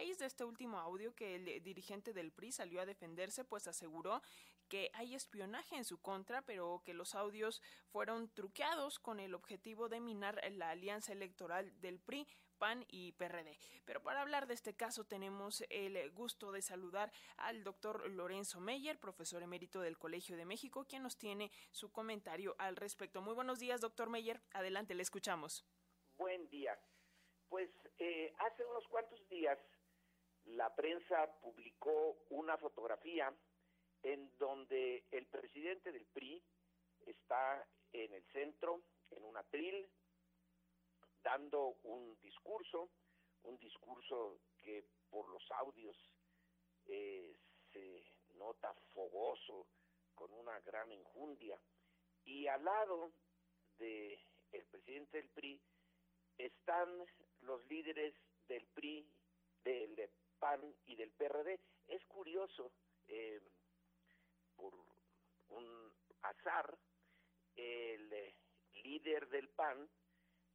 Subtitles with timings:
[0.00, 4.22] de este último audio que el dirigente del PRI salió a defenderse, pues aseguró
[4.68, 7.60] que hay espionaje en su contra, pero que los audios
[7.90, 12.26] fueron truqueados con el objetivo de minar la alianza electoral del PRI
[12.58, 13.58] PAN y PRD.
[13.84, 18.98] Pero para hablar de este caso tenemos el gusto de saludar al doctor Lorenzo Meyer,
[18.98, 23.20] profesor emérito del Colegio de México, quien nos tiene su comentario al respecto.
[23.20, 24.40] Muy buenos días, doctor Meyer.
[24.52, 25.66] Adelante, le escuchamos.
[26.16, 26.78] Buen día.
[27.48, 29.58] Pues eh, hace unos cuantos días
[30.56, 33.32] la prensa publicó una fotografía
[34.02, 36.42] en donde el presidente del PRI
[37.06, 39.88] está en el centro, en un atril,
[41.22, 42.90] dando un discurso,
[43.42, 45.96] un discurso que por los audios
[46.86, 47.36] eh,
[47.72, 48.04] se
[48.34, 49.66] nota fogoso,
[50.14, 51.58] con una gran enjundia,
[52.24, 53.10] y al lado
[53.78, 54.20] de
[54.70, 55.60] presidente del PRI
[56.38, 56.88] están
[57.42, 58.14] los líderes
[58.48, 59.06] del PRI,
[59.64, 59.94] del
[60.40, 61.60] PAN y del PRD.
[61.86, 62.72] Es curioso,
[63.06, 63.40] eh,
[64.56, 64.74] por
[65.50, 66.76] un azar,
[67.54, 68.34] el
[68.82, 69.88] líder del PAN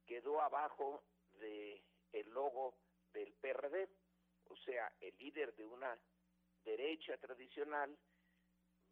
[0.04, 1.04] quedó abajo
[1.38, 2.76] de el logo
[3.12, 3.88] del PRD,
[4.48, 5.98] o sea, el líder de una
[6.64, 7.96] derecha tradicional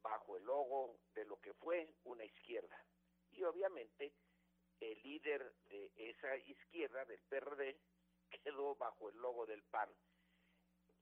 [0.03, 2.79] bajo el logo de lo que fue una izquierda.
[3.31, 4.13] Y obviamente
[4.81, 7.79] el líder de esa izquierda, del PRD,
[8.45, 9.89] quedó bajo el logo del PAN.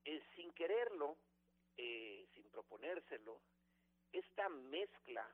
[0.05, 1.17] Eh, sin quererlo,
[1.77, 3.41] eh, sin proponérselo,
[4.13, 5.27] esta mezcla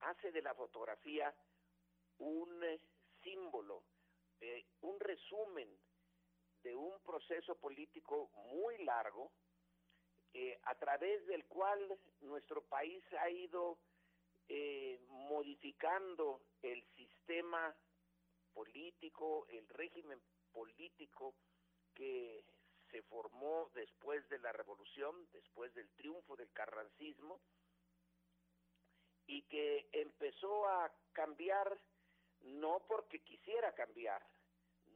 [0.00, 1.34] hace de la fotografía
[2.18, 2.80] un eh,
[3.22, 3.82] símbolo
[4.40, 5.68] eh, un resumen
[6.62, 9.32] de un proceso político muy largo
[10.34, 13.78] eh, a través del cual nuestro país ha ido
[15.08, 17.76] modificando el sistema
[18.54, 20.18] político, el régimen
[20.52, 21.34] político
[21.94, 22.42] que
[22.90, 27.40] se formó después de la revolución, después del triunfo del carrancismo,
[29.26, 31.78] y que empezó a cambiar
[32.40, 34.22] no porque quisiera cambiar,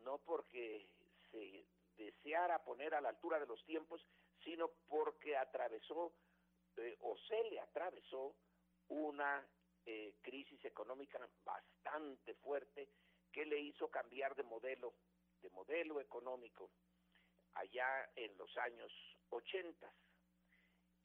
[0.04, 0.88] no porque
[1.30, 1.66] se
[1.96, 4.04] deseara poner a la altura de los tiempos,
[4.42, 6.12] sino porque atravesó
[6.76, 8.34] eh, o se le atravesó
[8.88, 9.46] una
[9.84, 12.88] eh, crisis económica bastante fuerte
[13.30, 14.94] que le hizo cambiar de modelo,
[15.42, 16.70] de modelo económico
[17.54, 18.92] allá en los años
[19.30, 19.92] 80.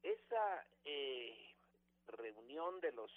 [0.04, 1.56] Esa eh,
[2.08, 3.12] reunión de los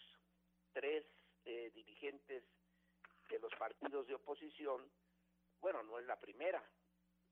[0.73, 1.05] tres
[1.45, 2.45] dirigentes
[3.31, 4.91] de los partidos de oposición,
[5.61, 6.63] bueno, no es la primera,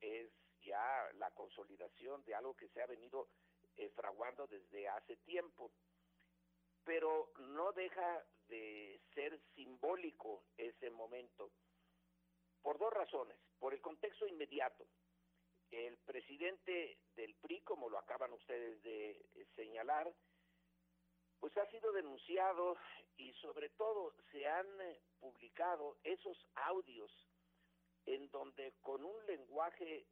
[0.00, 0.30] es
[0.62, 3.28] ya la consolidación de algo que se ha venido
[3.76, 5.70] eh, fraguando desde hace tiempo,
[6.84, 11.50] pero no deja de ser simbólico ese momento,
[12.62, 14.86] por dos razones, por el contexto inmediato.
[15.70, 20.12] El presidente del PRI, como lo acaban ustedes de eh, señalar,
[21.38, 22.76] pues ha sido denunciado
[23.16, 27.12] y sobre todo se han eh, publicado esos audios
[28.06, 30.06] en donde con un lenguaje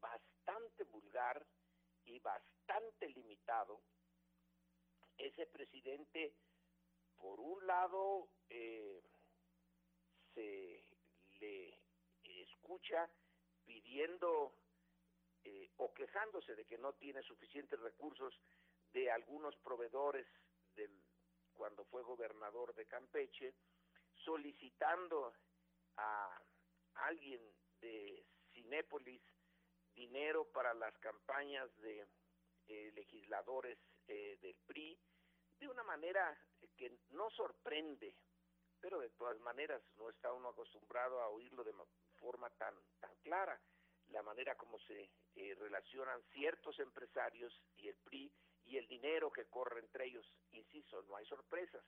[0.00, 1.46] bastante vulgar
[2.04, 3.80] y bastante limitado,
[5.18, 6.34] ese presidente,
[7.16, 9.02] por un lado, eh,
[10.34, 10.84] se
[11.40, 11.78] le
[12.42, 13.08] escucha
[13.64, 14.52] pidiendo
[15.46, 18.34] eh, o quejándose de que no tiene suficientes recursos
[18.92, 20.26] de algunos proveedores
[20.74, 20.90] del,
[21.54, 23.54] cuando fue gobernador de Campeche,
[24.24, 25.32] solicitando
[25.98, 26.42] a
[26.94, 27.40] alguien
[27.80, 29.22] de Cinépolis
[29.94, 32.04] dinero para las campañas de
[32.66, 33.78] eh, legisladores
[34.08, 34.98] eh, del PRI,
[35.60, 36.36] de una manera
[36.76, 38.16] que no sorprende,
[38.80, 41.72] pero de todas maneras no está uno acostumbrado a oírlo de
[42.18, 43.60] forma tan, tan clara,
[44.10, 48.32] la manera como se eh, relacionan ciertos empresarios y el PRI
[48.66, 51.84] y el dinero que corre entre ellos, insisto, no hay sorpresas,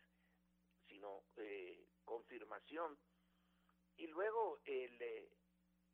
[0.87, 2.97] sino eh, confirmación.
[3.97, 5.29] Y luego el eh,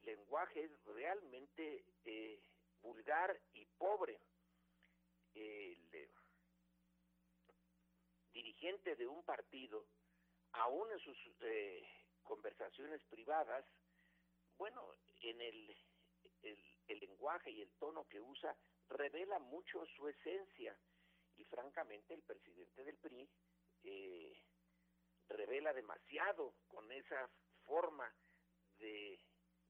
[0.03, 2.41] lenguaje es realmente eh,
[2.83, 4.21] vulgar y pobre.
[5.35, 6.11] El
[8.33, 9.87] dirigente de un partido,
[10.53, 11.17] aún en sus
[12.23, 13.65] conversaciones privadas,
[14.59, 15.77] bueno, en el,
[16.45, 18.57] el lenguaje y el tono que usa,
[18.89, 20.77] revela mucho su esencia.
[21.37, 23.29] Y francamente el presidente del PRI
[23.85, 24.37] eh,
[25.29, 27.29] revela demasiado con esa
[27.65, 28.13] forma
[28.79, 29.21] de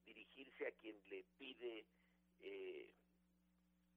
[0.04, 1.86] dirigirse a quien le pide
[2.40, 2.92] eh,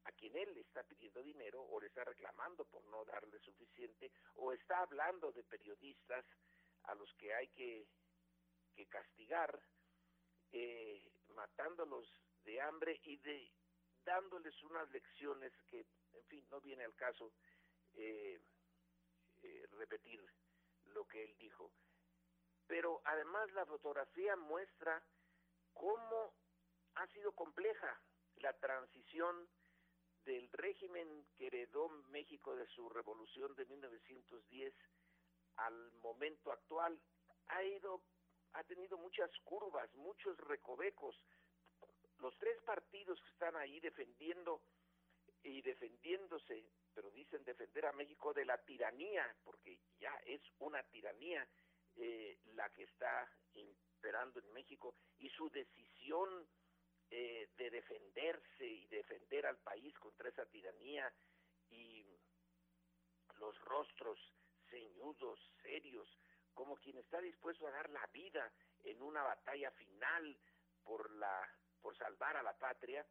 [0.06, 4.12] a quien él le está pidiendo dinero o le está reclamando por no darle suficiente
[4.36, 6.26] o está hablando de periodistas
[6.84, 7.86] a los que hay que,
[8.74, 9.62] que castigar
[10.54, 12.10] eh, matándolos
[12.48, 13.52] de hambre y de
[14.06, 17.34] dándoles unas lecciones que, en fin, no viene al caso
[17.94, 18.40] eh,
[19.44, 20.24] eh, repetir
[20.86, 21.72] lo que él dijo.
[22.66, 25.04] Pero además la fotografía muestra
[25.74, 26.34] cómo
[26.96, 28.02] ha sido compleja
[28.38, 29.50] la transición
[30.24, 34.74] del régimen que heredó México de su revolución de 1910
[35.58, 36.98] al momento actual
[37.48, 38.02] ha ido
[38.54, 41.16] ha tenido muchas curvas, muchos recovecos.
[42.20, 44.62] Los tres partidos que están ahí defendiendo
[45.44, 51.48] y defendiéndose, pero dicen defender a México de la tiranía, porque ya es una tiranía
[51.96, 56.48] eh, la que está imperando en México y su decisión
[57.10, 61.12] eh, de defenderse y defender al país contra esa tiranía
[61.70, 62.06] y
[63.40, 64.20] los rostros
[64.70, 66.08] ceñudos, serios,
[66.54, 68.52] como quien está dispuesto a dar la vida
[68.84, 70.38] en una batalla final
[70.84, 71.50] por la
[71.88, 73.08] por salvar a la patria.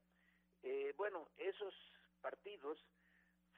[0.62, 1.74] Eh, bueno, esos
[2.20, 2.78] partidos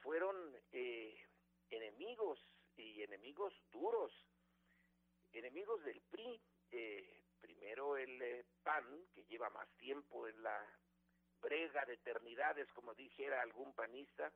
[0.00, 0.37] fueron
[0.70, 1.26] eh,
[1.70, 2.38] enemigos
[2.76, 4.12] y enemigos duros,
[5.32, 6.41] enemigos del PRI.
[6.70, 10.65] Eh, primero el eh, PAN, que lleva más tiempo en la
[11.41, 14.32] brega de eternidades, como dijera algún panista,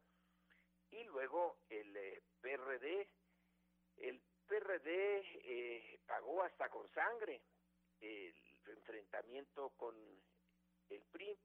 [0.91, 3.09] y luego el eh, PRD.
[3.99, 7.41] El PRD pagó hasta con sangre
[8.01, 8.35] el
[8.67, 9.95] enfrentamiento con
[10.95, 11.39] el PRI.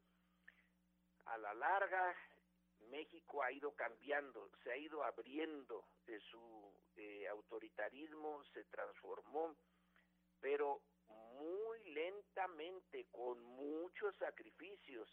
[1.26, 2.16] A la larga,
[2.90, 9.56] México ha ido cambiando, se ha ido abriendo, de su eh, autoritarismo se transformó,
[10.40, 15.10] pero muy lentamente, con muchos sacrificios.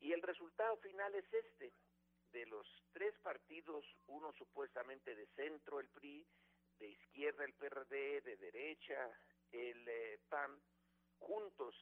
[0.00, 1.72] Y el resultado final es este.
[2.32, 6.26] De los tres partidos, uno supuestamente de centro, el PRI,
[6.78, 9.10] de izquierda el PRD, de derecha
[9.52, 10.60] el eh, PAN,
[11.18, 11.74] juntos,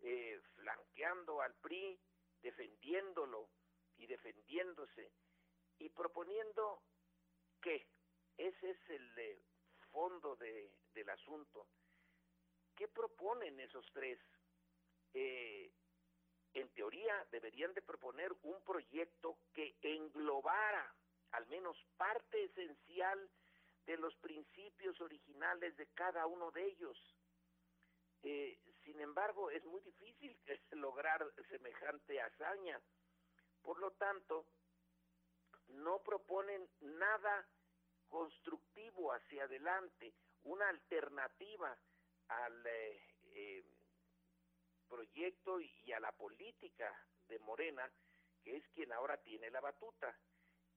[0.00, 1.98] eh, flanqueando al PRI,
[2.40, 3.50] defendiéndolo
[3.98, 5.12] y defendiéndose
[5.78, 6.82] y proponiendo
[7.60, 7.86] que
[8.36, 9.42] ese es el eh,
[9.90, 11.66] fondo de, del asunto,
[12.74, 14.18] ¿Qué proponen esos tres?
[15.14, 15.70] Eh,
[16.54, 20.94] en teoría deberían de proponer un proyecto que englobara
[21.32, 23.30] al menos parte esencial
[23.86, 26.98] de los principios originales de cada uno de ellos.
[28.22, 28.58] Eh,
[28.92, 30.36] sin embargo, es muy difícil
[30.72, 32.78] lograr semejante hazaña.
[33.62, 34.46] Por lo tanto,
[35.68, 37.46] no proponen nada
[38.08, 40.12] constructivo hacia adelante,
[40.44, 41.78] una alternativa
[42.28, 43.00] al eh,
[43.34, 43.64] eh,
[44.88, 46.94] proyecto y a la política
[47.28, 47.90] de Morena,
[48.44, 50.14] que es quien ahora tiene la batuta.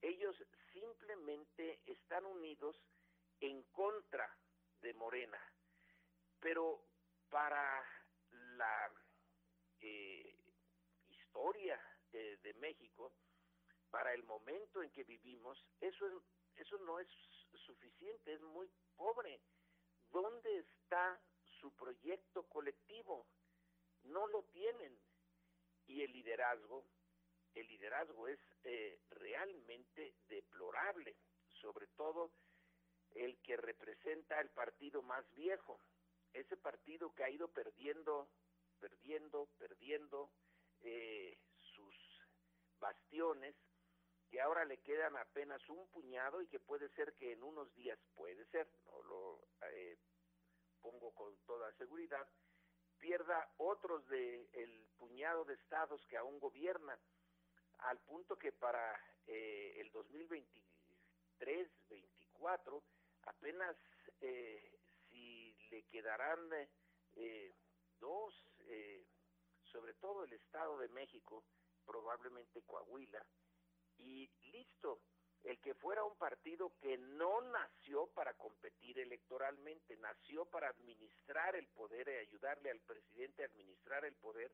[0.00, 0.36] Ellos
[0.72, 2.80] simplemente están unidos
[3.40, 4.34] en contra
[4.80, 5.40] de Morena,
[6.40, 6.80] pero
[7.28, 7.84] para
[8.56, 8.92] la
[9.80, 10.34] eh,
[11.08, 11.80] historia
[12.12, 13.12] de México,
[13.90, 16.14] para el momento en que vivimos, eso, es,
[16.56, 17.08] eso no es
[17.66, 19.40] suficiente, es muy pobre.
[20.10, 21.20] ¿Dónde está
[21.60, 23.26] su proyecto colectivo.
[24.04, 24.98] No lo tienen.
[25.86, 26.84] Y el liderazgo,
[27.54, 31.16] el liderazgo es eh, realmente deplorable,
[31.60, 32.32] sobre todo
[33.14, 35.80] el que representa el partido más viejo,
[36.32, 38.28] ese partido que ha ido perdiendo,
[38.80, 40.30] perdiendo, perdiendo
[40.82, 41.38] eh,
[41.74, 41.94] sus
[42.78, 43.54] bastiones,
[44.30, 47.98] que ahora le quedan apenas un puñado y que puede ser que en unos días
[48.14, 49.98] puede ser, no lo eh,
[50.80, 52.26] pongo con toda seguridad,
[52.98, 56.98] pierda otros de el puñado de estados que aún gobierna,
[57.78, 62.82] al punto que para eh, el 2023, 24,
[63.22, 63.76] apenas
[64.20, 66.40] eh, si le quedarán
[67.16, 67.54] eh,
[68.00, 68.34] dos,
[68.66, 69.06] eh,
[69.64, 71.44] sobre todo el Estado de México,
[71.84, 73.24] probablemente Coahuila,
[73.98, 75.00] y listo,
[75.42, 81.68] el que fuera un partido que no nació para competir electoralmente, nació para administrar el
[81.68, 84.52] poder y ayudarle al presidente a administrar el poder.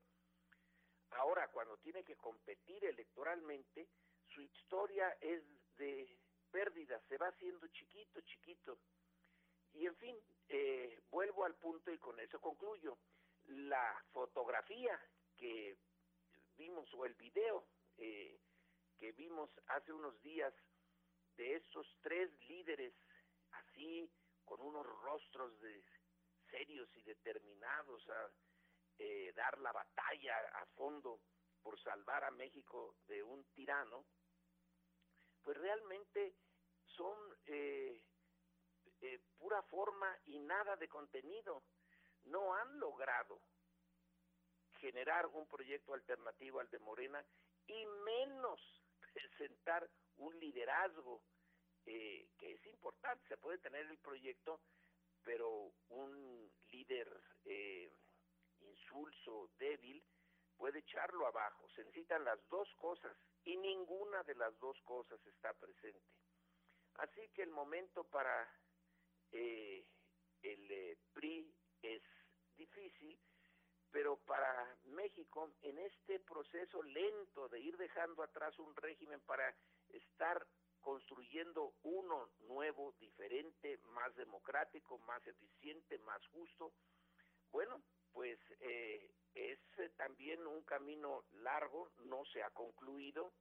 [1.10, 3.88] Ahora, cuando tiene que competir electoralmente,
[4.34, 5.42] su historia es
[5.76, 6.18] de
[6.50, 8.78] pérdida, se va haciendo chiquito, chiquito.
[9.72, 10.16] Y en fin,
[10.48, 12.98] eh, vuelvo al punto y con eso concluyo.
[13.46, 14.98] La fotografía
[15.36, 15.76] que
[16.56, 17.66] vimos o el video
[17.98, 18.38] eh,
[18.98, 20.54] que vimos hace unos días
[21.36, 22.94] de estos tres líderes
[23.52, 24.10] así,
[24.44, 25.84] con unos rostros de
[26.50, 28.30] serios y determinados a
[28.98, 31.20] eh, dar la batalla a fondo
[31.62, 34.04] por salvar a México de un tirano,
[35.42, 36.34] pues realmente
[36.86, 38.02] son eh,
[39.00, 41.62] eh, pura forma y nada de contenido.
[42.24, 43.40] No han logrado
[44.82, 47.24] generar un proyecto alternativo al de Morena
[47.66, 48.60] y menos
[49.14, 51.22] presentar un liderazgo
[51.86, 53.26] eh, que es importante.
[53.28, 54.60] Se puede tener el proyecto,
[55.22, 57.08] pero un líder
[57.44, 57.92] eh,
[58.60, 60.02] insulso, débil,
[60.56, 61.68] puede echarlo abajo.
[61.70, 66.06] Se necesitan las dos cosas y ninguna de las dos cosas está presente.
[66.94, 68.48] Así que el momento para
[69.32, 69.86] eh,
[70.42, 72.02] el PRI es
[72.56, 73.18] difícil,
[73.90, 79.54] pero para México, en este proceso lento de ir dejando atrás un régimen para
[79.90, 80.46] estar
[80.80, 86.72] construyendo uno nuevo, diferente, más democrático, más eficiente, más justo,
[87.50, 89.58] bueno, pues eh, es
[89.96, 93.32] también un camino largo, no se ha concluido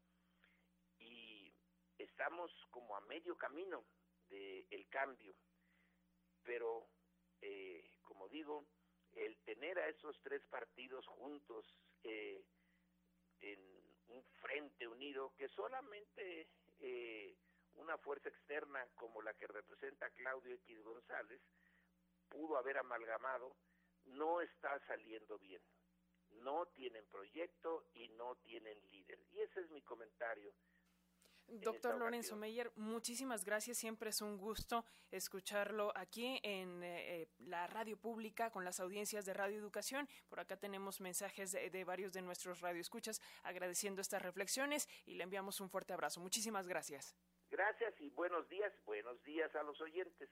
[0.99, 1.53] y
[1.97, 3.83] estamos como a medio camino
[4.29, 5.35] del cambio.
[6.43, 6.87] Pero,
[7.41, 8.65] eh, como digo,
[9.13, 11.65] el tener a esos tres partidos juntos
[12.03, 12.43] eh,
[13.41, 13.59] en
[14.07, 16.47] un frente unido que solamente
[16.79, 17.35] eh,
[17.75, 21.41] una fuerza externa como la que representa Claudio X González
[22.29, 23.55] pudo haber amalgamado,
[24.05, 25.61] no está saliendo bien.
[26.43, 29.19] No tienen proyecto y no tienen líder.
[29.31, 30.53] Y ese es mi comentario.
[31.59, 33.77] Doctor Lorenzo Meyer, muchísimas gracias.
[33.77, 39.33] Siempre es un gusto escucharlo aquí en eh, la radio pública con las audiencias de
[39.33, 40.07] Radio Educación.
[40.29, 45.23] Por acá tenemos mensajes de, de varios de nuestros radioescuchas agradeciendo estas reflexiones y le
[45.23, 46.21] enviamos un fuerte abrazo.
[46.21, 47.15] Muchísimas gracias.
[47.49, 48.71] Gracias y buenos días.
[48.85, 50.29] Buenos días a los oyentes.